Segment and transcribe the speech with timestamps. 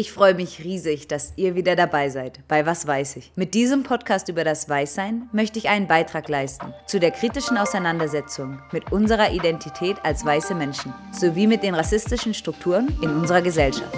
[0.00, 3.32] Ich freue mich riesig, dass ihr wieder dabei seid bei Was weiß ich.
[3.36, 8.62] Mit diesem Podcast über das Weißsein möchte ich einen Beitrag leisten zu der kritischen Auseinandersetzung
[8.72, 13.94] mit unserer Identität als weiße Menschen sowie mit den rassistischen Strukturen in unserer Gesellschaft.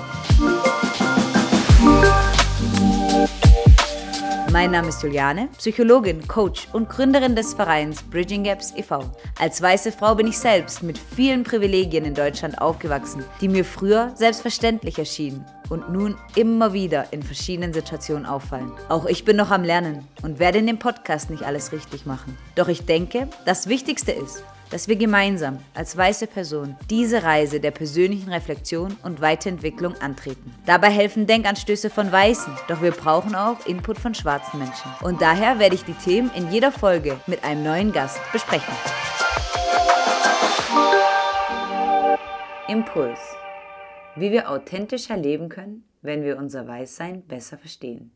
[4.53, 9.03] Mein Name ist Juliane, Psychologin, Coach und Gründerin des Vereins Bridging Gaps e.V.
[9.39, 14.13] Als weiße Frau bin ich selbst mit vielen Privilegien in Deutschland aufgewachsen, die mir früher
[14.15, 18.73] selbstverständlich erschienen und nun immer wieder in verschiedenen Situationen auffallen.
[18.91, 22.37] Auch ich bin noch am Lernen und werde in dem Podcast nicht alles richtig machen.
[22.55, 27.71] Doch ich denke, das Wichtigste ist, dass wir gemeinsam als weiße Person diese Reise der
[27.71, 30.53] persönlichen Reflexion und Weiterentwicklung antreten.
[30.65, 34.91] Dabei helfen Denkanstöße von Weißen, doch wir brauchen auch Input von schwarzen Menschen.
[35.03, 38.75] Und daher werde ich die Themen in jeder Folge mit einem neuen Gast besprechen.
[42.67, 43.21] Impuls.
[44.17, 48.13] Wie wir authentischer leben können, wenn wir unser Weißsein besser verstehen.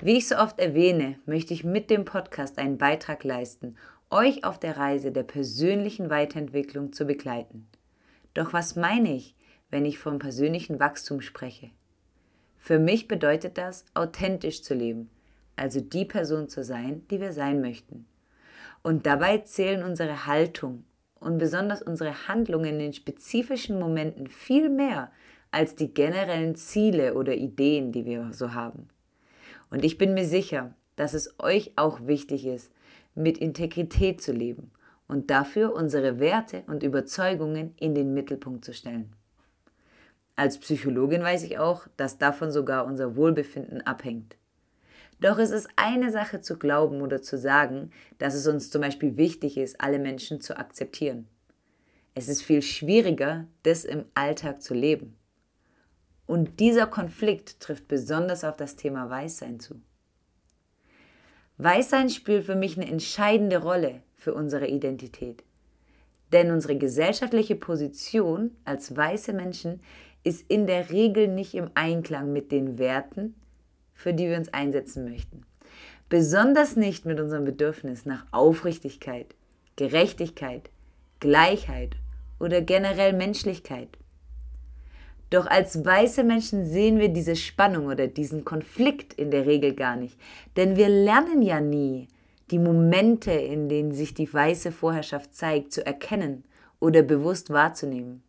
[0.00, 3.76] Wie ich so oft erwähne, möchte ich mit dem Podcast einen Beitrag leisten,
[4.12, 7.66] euch auf der Reise der persönlichen Weiterentwicklung zu begleiten.
[8.34, 9.34] Doch was meine ich,
[9.70, 11.70] wenn ich vom persönlichen Wachstum spreche?
[12.58, 15.10] Für mich bedeutet das, authentisch zu leben,
[15.56, 18.06] also die Person zu sein, die wir sein möchten.
[18.82, 20.84] Und dabei zählen unsere Haltung
[21.18, 25.10] und besonders unsere Handlungen in spezifischen Momenten viel mehr
[25.50, 28.88] als die generellen Ziele oder Ideen, die wir so haben.
[29.70, 32.70] Und ich bin mir sicher, dass es euch auch wichtig ist,
[33.14, 34.70] mit Integrität zu leben
[35.08, 39.14] und dafür unsere Werte und Überzeugungen in den Mittelpunkt zu stellen.
[40.36, 44.36] Als Psychologin weiß ich auch, dass davon sogar unser Wohlbefinden abhängt.
[45.20, 49.16] Doch es ist eine Sache zu glauben oder zu sagen, dass es uns zum Beispiel
[49.16, 51.28] wichtig ist, alle Menschen zu akzeptieren.
[52.14, 55.16] Es ist viel schwieriger, das im Alltag zu leben.
[56.26, 59.80] Und dieser Konflikt trifft besonders auf das Thema Weißsein zu.
[61.58, 65.42] Weißsein spielt für mich eine entscheidende Rolle für unsere Identität.
[66.32, 69.80] Denn unsere gesellschaftliche Position als weiße Menschen
[70.24, 73.34] ist in der Regel nicht im Einklang mit den Werten,
[73.94, 75.44] für die wir uns einsetzen möchten.
[76.08, 79.34] Besonders nicht mit unserem Bedürfnis nach Aufrichtigkeit,
[79.76, 80.70] Gerechtigkeit,
[81.20, 81.96] Gleichheit
[82.38, 83.88] oder generell Menschlichkeit.
[85.32, 89.96] Doch als weiße Menschen sehen wir diese Spannung oder diesen Konflikt in der Regel gar
[89.96, 90.20] nicht.
[90.58, 92.08] Denn wir lernen ja nie,
[92.50, 96.44] die Momente, in denen sich die weiße Vorherrschaft zeigt, zu erkennen
[96.80, 98.22] oder bewusst wahrzunehmen.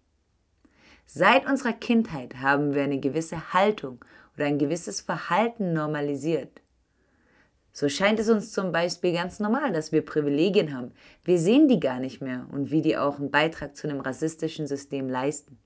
[1.06, 4.00] Seit unserer Kindheit haben wir eine gewisse Haltung
[4.38, 6.62] oder ein gewisses Verhalten normalisiert.
[7.74, 10.94] So scheint es uns zum Beispiel ganz normal, dass wir Privilegien haben.
[11.26, 14.68] Wir sehen die gar nicht mehr und wie die auch einen Beitrag zu einem rassistischen
[14.68, 15.58] System leisten.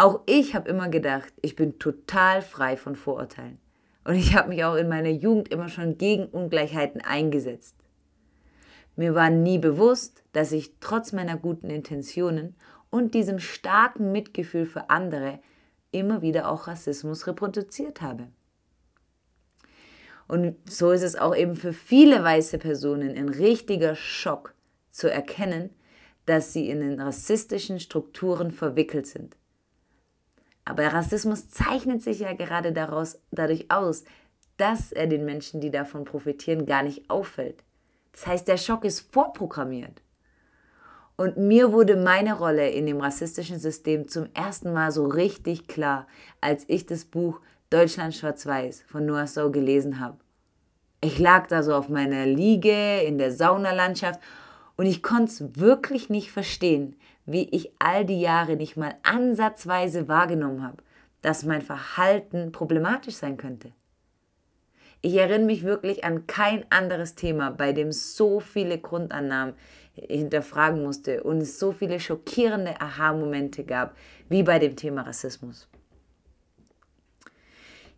[0.00, 3.58] Auch ich habe immer gedacht, ich bin total frei von Vorurteilen.
[4.02, 7.76] Und ich habe mich auch in meiner Jugend immer schon gegen Ungleichheiten eingesetzt.
[8.96, 12.54] Mir war nie bewusst, dass ich trotz meiner guten Intentionen
[12.88, 15.38] und diesem starken Mitgefühl für andere
[15.90, 18.28] immer wieder auch Rassismus reproduziert habe.
[20.28, 24.54] Und so ist es auch eben für viele weiße Personen ein richtiger Schock
[24.92, 25.68] zu erkennen,
[26.24, 29.36] dass sie in den rassistischen Strukturen verwickelt sind.
[30.70, 34.04] Aber Rassismus zeichnet sich ja gerade daraus, dadurch aus,
[34.56, 37.64] dass er den Menschen, die davon profitieren, gar nicht auffällt.
[38.12, 40.00] Das heißt, der Schock ist vorprogrammiert.
[41.16, 46.06] Und mir wurde meine Rolle in dem rassistischen System zum ersten Mal so richtig klar,
[46.40, 50.18] als ich das Buch Deutschland schwarz-weiß von Noah So gelesen habe.
[51.00, 54.20] Ich lag da so auf meiner Liege in der Saunalandschaft
[54.80, 56.96] und ich konnte es wirklich nicht verstehen,
[57.26, 60.78] wie ich all die Jahre nicht mal ansatzweise wahrgenommen habe,
[61.20, 63.72] dass mein Verhalten problematisch sein könnte.
[65.02, 69.52] Ich erinnere mich wirklich an kein anderes Thema, bei dem so viele Grundannahmen
[69.92, 73.94] hinterfragen musste und es so viele schockierende Aha-Momente gab,
[74.30, 75.68] wie bei dem Thema Rassismus.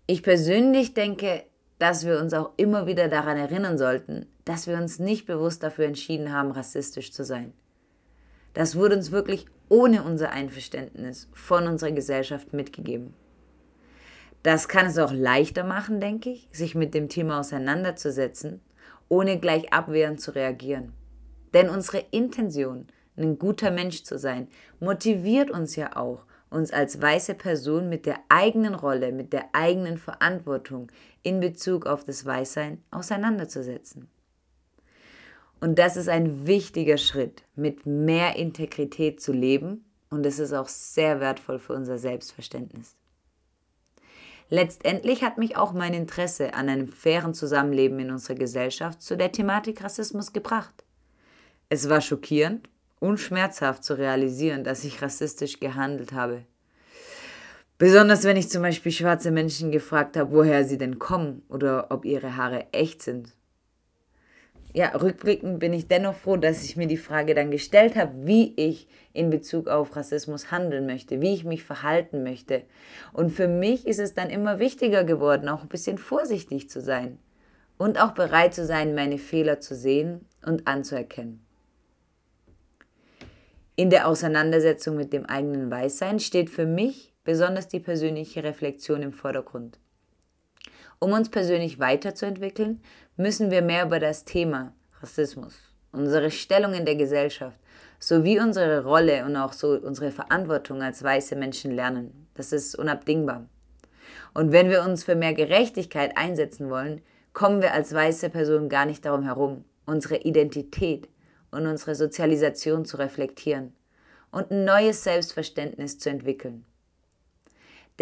[0.08, 1.44] Ich persönlich denke,
[1.82, 5.87] dass wir uns auch immer wieder daran erinnern sollten, dass wir uns nicht bewusst dafür
[5.87, 7.52] entschieden haben, rassistisch zu sein.
[8.55, 13.14] Das wurde uns wirklich ohne unser Einverständnis von unserer Gesellschaft mitgegeben.
[14.44, 18.61] Das kann es auch leichter machen, denke ich, sich mit dem Thema auseinanderzusetzen,
[19.08, 20.93] ohne gleich abwehrend zu reagieren.
[21.52, 22.87] Denn unsere Intention,
[23.17, 24.46] ein guter Mensch zu sein,
[24.78, 29.96] motiviert uns ja auch, uns als weiße Person mit der eigenen Rolle, mit der eigenen
[29.96, 30.93] Verantwortung
[31.23, 34.09] in Bezug auf das Weißsein auseinanderzusetzen.
[35.61, 40.69] Und das ist ein wichtiger Schritt, mit mehr Integrität zu leben Und es ist auch
[40.69, 42.97] sehr wertvoll für unser Selbstverständnis.
[44.51, 49.33] Letztendlich hat mich auch mein Interesse an einem fairen Zusammenleben in unserer Gesellschaft zu der
[49.33, 50.85] Thematik Rassismus gebracht.
[51.71, 52.69] Es war schockierend
[53.01, 56.45] und schmerzhaft zu realisieren, dass ich rassistisch gehandelt habe.
[57.82, 62.05] Besonders wenn ich zum Beispiel schwarze Menschen gefragt habe, woher sie denn kommen oder ob
[62.05, 63.32] ihre Haare echt sind
[64.75, 68.55] ja, rückblickend bin ich dennoch froh, dass ich mir die Frage dann gestellt habe, wie
[68.56, 72.62] ich in Bezug auf Rassismus handeln möchte, wie ich mich verhalten möchte.
[73.12, 77.19] Und für mich ist es dann immer wichtiger geworden, auch ein bisschen vorsichtig zu sein
[77.76, 81.44] und auch bereit zu sein, meine Fehler zu sehen und anzuerkennen.
[83.76, 89.13] In der Auseinandersetzung mit dem eigenen Weißsein steht für mich besonders die persönliche Reflexion im
[89.13, 89.79] Vordergrund.
[90.99, 92.81] Um uns persönlich weiterzuentwickeln,
[93.17, 95.55] müssen wir mehr über das Thema Rassismus,
[95.91, 97.59] unsere Stellung in der Gesellschaft
[97.99, 102.27] sowie unsere Rolle und auch so unsere Verantwortung als weiße Menschen lernen.
[102.35, 103.49] Das ist unabdingbar.
[104.35, 107.01] Und wenn wir uns für mehr Gerechtigkeit einsetzen wollen,
[107.33, 111.09] kommen wir als weiße Person gar nicht darum herum, unsere Identität
[111.51, 113.73] und unsere Sozialisation zu reflektieren
[114.33, 116.65] und ein neues Selbstverständnis zu entwickeln.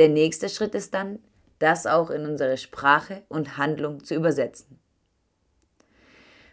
[0.01, 1.19] Der nächste Schritt ist dann,
[1.59, 4.79] das auch in unsere Sprache und Handlung zu übersetzen.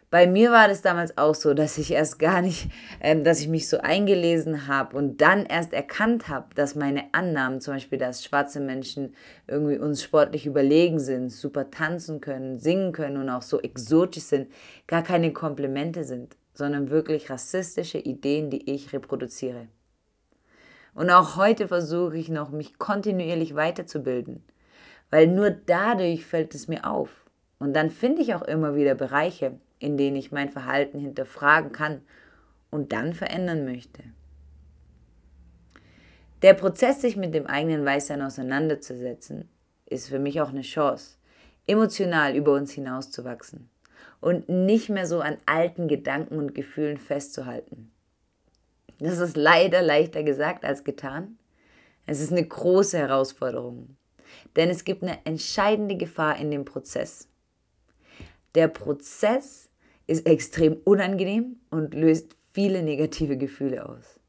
[0.09, 2.67] Bei mir war das damals auch so, dass ich erst gar nicht,
[2.99, 7.61] äh, dass ich mich so eingelesen habe und dann erst erkannt habe, dass meine Annahmen,
[7.61, 9.15] zum Beispiel, dass schwarze Menschen
[9.47, 14.51] irgendwie uns sportlich überlegen sind, super tanzen können, singen können und auch so exotisch sind,
[14.87, 19.69] gar keine Komplimente sind, sondern wirklich rassistische Ideen, die ich reproduziere.
[20.97, 24.43] Und auch heute versuche ich noch, mich kontinuierlich weiterzubilden
[25.09, 27.25] weil nur dadurch fällt es mir auf.
[27.59, 32.01] Und dann finde ich auch immer wieder Bereiche, in denen ich mein Verhalten hinterfragen kann
[32.69, 34.03] und dann verändern möchte.
[36.43, 39.49] Der Prozess, sich mit dem eigenen Weißsein auseinanderzusetzen,
[39.85, 41.17] ist für mich auch eine Chance,
[41.65, 43.69] emotional über uns hinauszuwachsen
[44.21, 47.91] und nicht mehr so an alten Gedanken und Gefühlen festzuhalten.
[48.99, 51.37] Das ist leider leichter gesagt als getan.
[52.05, 53.97] Es ist eine große Herausforderung.
[54.55, 57.27] Denn es gibt eine entscheidende Gefahr in dem Prozess.
[58.55, 59.69] Der Prozess
[60.07, 64.19] ist extrem unangenehm und löst viele negative Gefühle aus.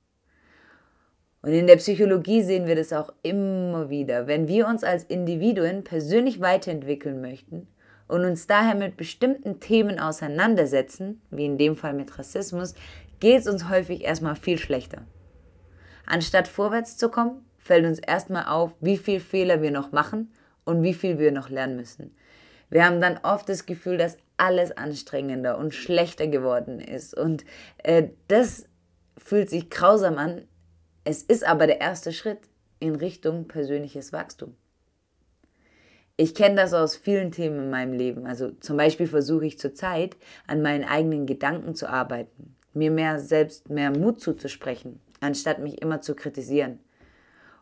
[1.40, 4.26] Und in der Psychologie sehen wir das auch immer wieder.
[4.26, 7.68] Wenn wir uns als Individuen persönlich weiterentwickeln möchten
[8.08, 12.74] und uns daher mit bestimmten Themen auseinandersetzen, wie in dem Fall mit Rassismus,
[13.20, 15.02] geht es uns häufig erstmal viel schlechter.
[16.06, 20.32] Anstatt vorwärts zu kommen, fällt uns erstmal auf, wie viel Fehler wir noch machen
[20.64, 22.14] und wie viel wir noch lernen müssen.
[22.70, 27.14] Wir haben dann oft das Gefühl, dass alles anstrengender und schlechter geworden ist.
[27.16, 27.44] Und
[27.78, 28.66] äh, das
[29.16, 30.42] fühlt sich grausam an.
[31.04, 32.40] Es ist aber der erste Schritt
[32.80, 34.54] in Richtung persönliches Wachstum.
[36.16, 38.26] Ich kenne das aus vielen Themen in meinem Leben.
[38.26, 40.16] Also zum Beispiel versuche ich zurzeit
[40.46, 46.00] an meinen eigenen Gedanken zu arbeiten, mir mehr selbst mehr Mut zuzusprechen, anstatt mich immer
[46.00, 46.78] zu kritisieren.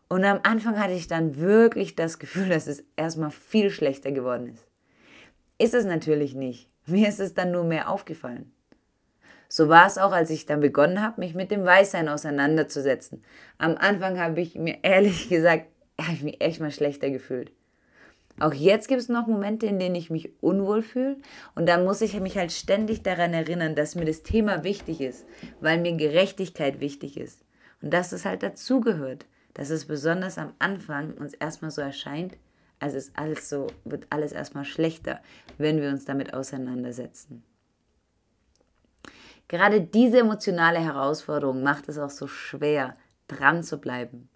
[0.07, 4.47] Und am Anfang hatte ich dann wirklich das Gefühl, dass es erstmal viel schlechter geworden
[4.47, 4.65] ist.
[5.57, 6.69] Ist es natürlich nicht.
[6.85, 8.53] Mir ist es dann nur mehr aufgefallen.
[9.49, 13.23] So war es auch, als ich dann begonnen habe, mich mit dem Weißsein auseinanderzusetzen.
[13.57, 15.67] Am Anfang habe ich mir ehrlich gesagt,
[15.99, 17.51] habe ich mich echt mal schlechter gefühlt.
[18.39, 21.17] Auch jetzt gibt es noch Momente, in denen ich mich unwohl fühle
[21.55, 25.25] und dann muss ich mich halt ständig daran erinnern, dass mir das Thema wichtig ist,
[25.59, 27.43] weil mir Gerechtigkeit wichtig ist
[27.81, 29.25] und dass es halt dazugehört
[29.57, 32.37] dass es besonders am Anfang uns erstmal so erscheint,
[32.79, 35.19] als ist alles so, wird alles erstmal schlechter,
[35.57, 37.43] wenn wir uns damit auseinandersetzen.
[39.47, 42.93] Gerade diese emotionale Herausforderung macht es auch so schwer,
[43.27, 44.29] dran zu bleiben,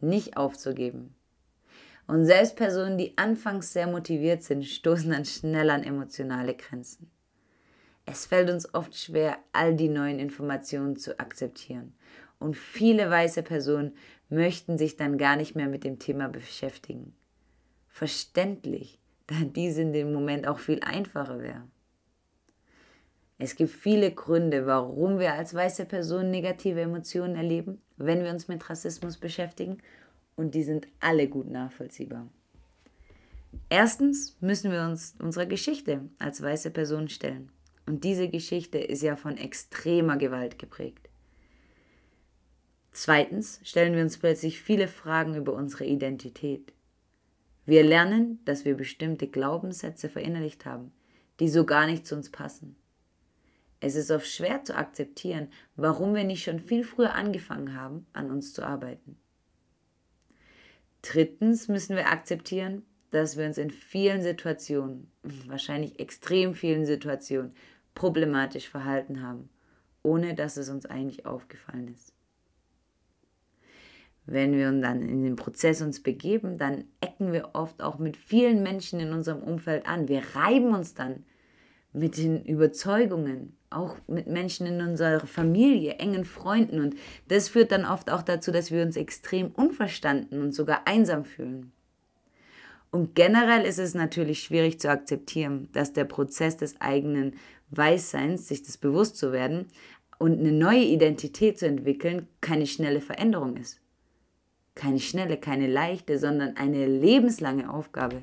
[0.00, 1.16] nicht aufzugeben.
[2.08, 7.10] Und selbst Personen, die anfangs sehr motiviert sind, stoßen dann schnell an emotionale Grenzen.
[8.06, 11.92] Es fällt uns oft schwer, all die neuen Informationen zu akzeptieren.
[12.38, 13.94] Und viele weiße Personen
[14.30, 17.14] möchten sich dann gar nicht mehr mit dem Thema beschäftigen.
[17.88, 21.68] Verständlich, da dies in dem Moment auch viel einfacher wäre.
[23.36, 28.48] Es gibt viele Gründe, warum wir als weiße Personen negative Emotionen erleben, wenn wir uns
[28.48, 29.82] mit Rassismus beschäftigen,
[30.38, 32.28] und die sind alle gut nachvollziehbar.
[33.68, 37.50] Erstens müssen wir uns unserer Geschichte als weiße Person stellen.
[37.86, 41.08] Und diese Geschichte ist ja von extremer Gewalt geprägt.
[42.92, 46.72] Zweitens stellen wir uns plötzlich viele Fragen über unsere Identität.
[47.66, 50.92] Wir lernen, dass wir bestimmte Glaubenssätze verinnerlicht haben,
[51.40, 52.76] die so gar nicht zu uns passen.
[53.80, 58.30] Es ist oft schwer zu akzeptieren, warum wir nicht schon viel früher angefangen haben, an
[58.30, 59.16] uns zu arbeiten.
[61.02, 65.10] Drittens müssen wir akzeptieren, dass wir uns in vielen Situationen,
[65.46, 67.54] wahrscheinlich extrem vielen Situationen,
[67.94, 69.48] problematisch verhalten haben,
[70.02, 72.12] ohne dass es uns eigentlich aufgefallen ist.
[74.26, 78.16] Wenn wir uns dann in den Prozess uns begeben, dann ecken wir oft auch mit
[78.16, 80.08] vielen Menschen in unserem Umfeld an.
[80.08, 81.24] Wir reiben uns dann
[81.92, 86.80] mit den Überzeugungen, auch mit Menschen in unserer Familie, engen Freunden.
[86.80, 86.96] Und
[87.28, 91.72] das führt dann oft auch dazu, dass wir uns extrem unverstanden und sogar einsam fühlen.
[92.90, 97.34] Und generell ist es natürlich schwierig zu akzeptieren, dass der Prozess des eigenen
[97.70, 99.66] Weißseins, sich das bewusst zu werden
[100.18, 103.80] und eine neue Identität zu entwickeln, keine schnelle Veränderung ist.
[104.74, 108.22] Keine schnelle, keine leichte, sondern eine lebenslange Aufgabe.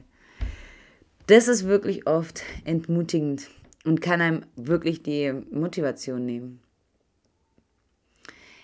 [1.28, 3.50] Das ist wirklich oft entmutigend
[3.84, 6.62] und kann einem wirklich die Motivation nehmen.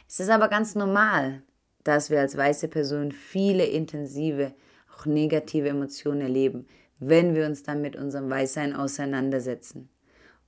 [0.08, 1.41] Es ist aber ganz normal,
[1.84, 4.53] dass wir als weiße Person viele intensive,
[4.96, 6.68] auch negative Emotionen erleben,
[7.00, 9.89] wenn wir uns dann mit unserem Weißsein auseinandersetzen.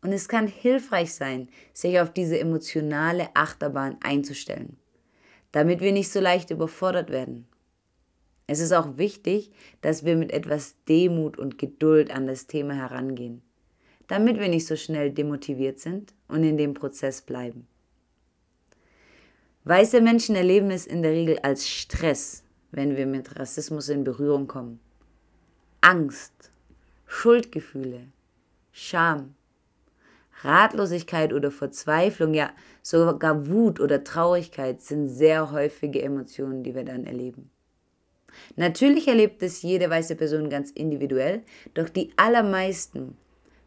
[0.04, 4.78] Und es kann hilfreich sein, sich auf diese emotionale Achterbahn einzustellen,
[5.52, 7.48] damit wir nicht so leicht überfordert werden.
[8.48, 13.42] Es ist auch wichtig, dass wir mit etwas Demut und Geduld an das Thema herangehen
[14.08, 17.68] damit wir nicht so schnell demotiviert sind und in dem Prozess bleiben.
[19.66, 24.48] Weiße Menschen erleben es in der Regel als Stress, wenn wir mit Rassismus in Berührung
[24.48, 24.80] kommen.
[25.82, 26.52] Angst,
[27.08, 28.08] Schuldgefühle,
[28.72, 29.36] Scham,
[30.42, 37.06] Ratlosigkeit oder Verzweiflung, ja sogar Wut oder Traurigkeit sind sehr häufige Emotionen, die wir dann
[37.06, 37.50] erleben.
[38.56, 43.18] Natürlich erlebt es jede weiße Person ganz individuell, doch die allermeisten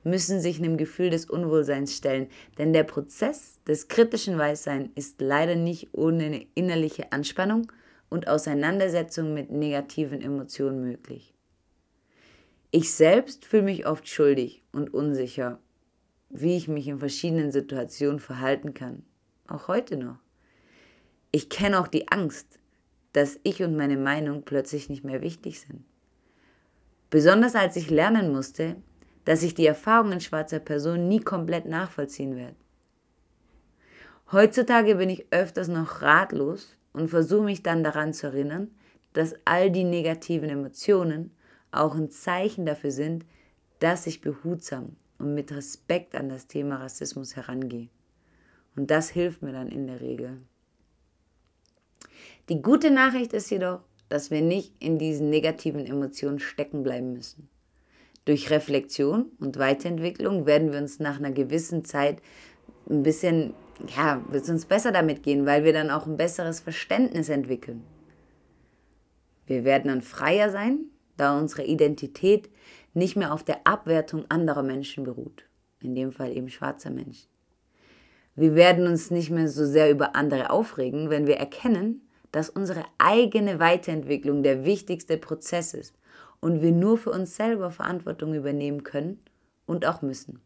[0.06, 5.56] müssen sich einem Gefühl des Unwohlseins stellen, denn der Prozess des kritischen Weißseins ist leider
[5.56, 7.72] nicht ohne eine innerliche Anspannung
[8.08, 11.34] und Auseinandersetzung mit negativen Emotionen möglich.
[12.70, 15.58] Ich selbst fühle mich oft schuldig und unsicher,
[16.30, 19.02] wie ich mich in verschiedenen Situationen verhalten kann,
[19.48, 20.18] auch heute noch.
[21.32, 22.58] Ich kenne auch die Angst,
[23.16, 25.82] dass ich und meine Meinung plötzlich nicht mehr wichtig sind.
[27.08, 28.76] Besonders als ich lernen musste,
[29.24, 32.56] dass ich die Erfahrungen schwarzer Personen nie komplett nachvollziehen werde.
[34.32, 38.70] Heutzutage bin ich öfters noch ratlos und versuche mich dann daran zu erinnern,
[39.14, 41.34] dass all die negativen Emotionen
[41.70, 43.24] auch ein Zeichen dafür sind,
[43.78, 47.88] dass ich behutsam und mit Respekt an das Thema Rassismus herangehe.
[48.76, 50.42] Und das hilft mir dann in der Regel.
[52.48, 57.48] Die gute Nachricht ist jedoch, dass wir nicht in diesen negativen Emotionen stecken bleiben müssen.
[58.24, 62.20] Durch Reflexion und Weiterentwicklung werden wir uns nach einer gewissen Zeit
[62.88, 63.54] ein bisschen,
[63.96, 67.84] ja, wird es uns besser damit gehen, weil wir dann auch ein besseres Verständnis entwickeln.
[69.46, 72.50] Wir werden dann freier sein, da unsere Identität
[72.94, 75.44] nicht mehr auf der Abwertung anderer Menschen beruht.
[75.80, 77.28] In dem Fall eben schwarzer Menschen.
[78.34, 82.05] Wir werden uns nicht mehr so sehr über andere aufregen, wenn wir erkennen,
[82.36, 85.94] dass unsere eigene Weiterentwicklung der wichtigste Prozess ist
[86.40, 89.18] und wir nur für uns selber Verantwortung übernehmen können
[89.64, 90.42] und auch müssen.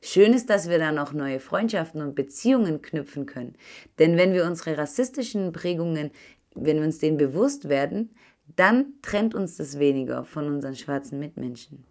[0.00, 3.54] Schön ist, dass wir dann auch neue Freundschaften und Beziehungen knüpfen können.
[4.00, 6.10] Denn wenn wir unsere rassistischen Prägungen,
[6.56, 8.10] wenn wir uns denen bewusst werden,
[8.56, 11.84] dann trennt uns das weniger von unseren schwarzen Mitmenschen.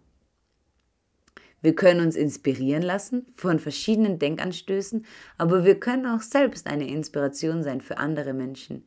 [1.62, 5.06] Wir können uns inspirieren lassen von verschiedenen Denkanstößen,
[5.38, 8.84] aber wir können auch selbst eine Inspiration sein für andere Menschen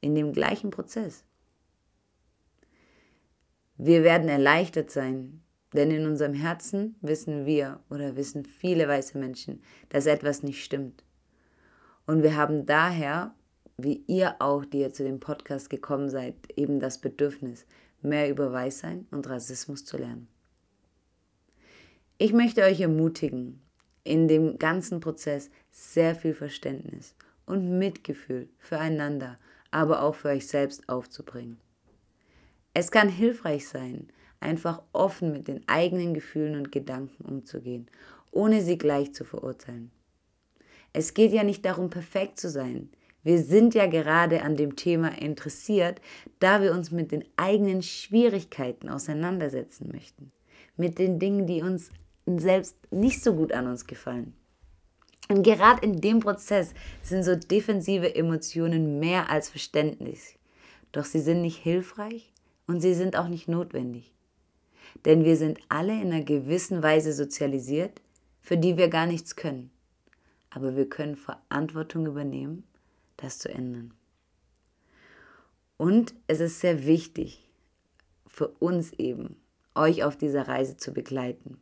[0.00, 1.24] in dem gleichen Prozess.
[3.76, 5.42] Wir werden erleichtert sein,
[5.74, 11.04] denn in unserem Herzen wissen wir oder wissen viele weiße Menschen, dass etwas nicht stimmt.
[12.06, 13.34] Und wir haben daher,
[13.76, 17.66] wie ihr auch, die ihr zu dem Podcast gekommen seid, eben das Bedürfnis,
[18.02, 20.28] mehr über Weißsein und Rassismus zu lernen.
[22.16, 23.60] Ich möchte euch ermutigen,
[24.04, 29.36] in dem ganzen Prozess sehr viel Verständnis und Mitgefühl füreinander,
[29.72, 31.58] aber auch für euch selbst aufzubringen.
[32.72, 34.06] Es kann hilfreich sein,
[34.38, 37.90] einfach offen mit den eigenen Gefühlen und Gedanken umzugehen,
[38.30, 39.90] ohne sie gleich zu verurteilen.
[40.92, 42.90] Es geht ja nicht darum, perfekt zu sein.
[43.24, 46.00] Wir sind ja gerade an dem Thema interessiert,
[46.38, 50.30] da wir uns mit den eigenen Schwierigkeiten auseinandersetzen möchten.
[50.76, 51.90] Mit den Dingen, die uns
[52.26, 54.34] selbst nicht so gut an uns gefallen.
[55.28, 60.38] Und gerade in dem Prozess sind so defensive Emotionen mehr als verständlich.
[60.92, 62.32] Doch sie sind nicht hilfreich
[62.66, 64.12] und sie sind auch nicht notwendig.
[65.04, 68.00] Denn wir sind alle in einer gewissen Weise sozialisiert,
[68.40, 69.70] für die wir gar nichts können.
[70.50, 72.64] Aber wir können Verantwortung übernehmen,
[73.16, 73.92] das zu ändern.
[75.76, 77.42] Und es ist sehr wichtig
[78.26, 79.36] für uns eben,
[79.74, 81.58] euch auf dieser Reise zu begleiten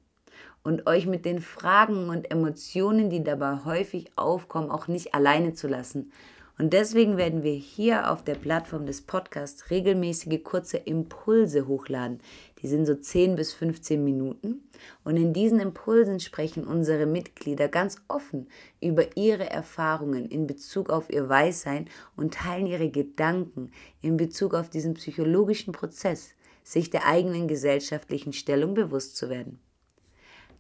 [0.63, 5.69] und euch mit den Fragen und Emotionen, die dabei häufig aufkommen, auch nicht alleine zu
[5.69, 6.13] lassen.
[6.59, 12.21] Und deswegen werden wir hier auf der Plattform des Podcasts regelmäßige kurze Impulse hochladen.
[12.61, 14.69] Die sind so 10 bis 15 Minuten.
[15.03, 18.49] Und in diesen Impulsen sprechen unsere Mitglieder ganz offen
[18.81, 24.69] über ihre Erfahrungen in Bezug auf ihr Weißsein und teilen ihre Gedanken in Bezug auf
[24.69, 29.59] diesen psychologischen Prozess, sich der eigenen gesellschaftlichen Stellung bewusst zu werden.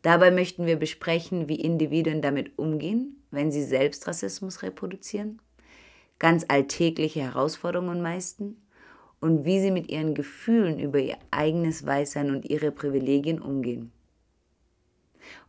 [0.02, 5.40] Dabei möchten wir besprechen, wie Individuen damit umgehen, wenn sie selbst Rassismus reproduzieren,
[6.18, 8.56] ganz alltägliche Herausforderungen meisten
[9.20, 13.92] und wie sie mit ihren Gefühlen über ihr eigenes Weißsein und ihre Privilegien umgehen.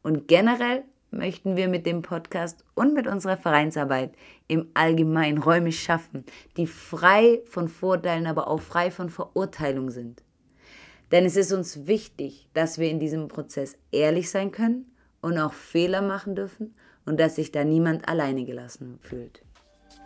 [0.04, 4.14] Und generell möchten wir mit dem Podcast und mit unserer Vereinsarbeit
[4.48, 6.26] im Allgemeinen Räume schaffen,
[6.58, 10.23] die frei von Vorteilen, aber auch frei von Verurteilung sind.
[11.12, 14.92] Denn es ist uns wichtig, dass wir in diesem Prozess ehrlich sein können
[15.22, 19.44] und auch Fehler machen dürfen und dass sich da niemand alleine gelassen fühlt.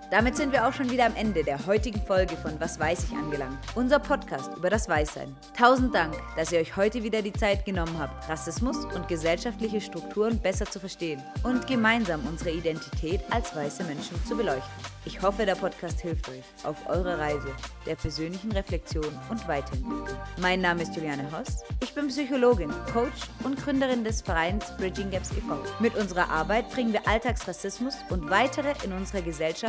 [0.10, 3.12] Damit sind wir auch schon wieder am Ende der heutigen Folge von Was weiß ich
[3.12, 3.58] angelangt.
[3.76, 5.36] Unser Podcast über das Weißsein.
[5.58, 10.40] Tausend Dank, dass ihr euch heute wieder die Zeit genommen habt, Rassismus und gesellschaftliche Strukturen
[10.40, 14.98] besser zu verstehen und gemeinsam unsere Identität als weiße Menschen zu beleuchten.
[15.08, 17.48] Ich hoffe, der Podcast hilft euch auf eurer Reise
[17.86, 20.18] der persönlichen Reflexion und Weiterentwicklung.
[20.42, 21.64] Mein Name ist Juliane Hoss.
[21.82, 25.58] Ich bin Psychologin, Coach und Gründerin des Vereins Bridging Gaps e.V.
[25.80, 29.22] Mit unserer Arbeit bringen wir Alltagsrassismus und weitere in unserer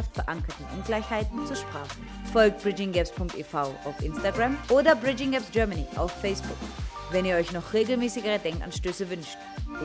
[0.08, 1.88] Gesellschaft verankerten Ungleichheiten zur Sprache.
[2.32, 6.56] Folgt bridginggaps.ev auf Instagram oder Bridging Germany auf Facebook
[7.10, 9.38] wenn ihr euch noch regelmäßigere Denkanstöße wünscht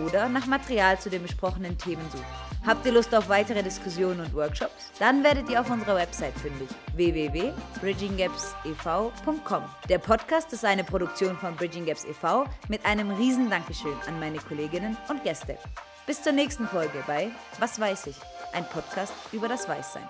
[0.06, 2.26] oder nach Material zu den besprochenen Themen sucht.
[2.66, 4.92] Habt ihr Lust auf weitere Diskussionen und Workshops?
[5.00, 9.64] Dann werdet ihr auf unserer Website fündig www.bridginggapsev.com.
[9.88, 12.44] Der Podcast ist eine Produktion von Bridging Gaps e.V.
[12.68, 15.58] mit einem riesen Dankeschön an meine Kolleginnen und Gäste.
[16.06, 18.18] Bis zur nächsten Folge bei Was weiß ich?
[18.54, 20.08] Ein Podcast über das Weißsein.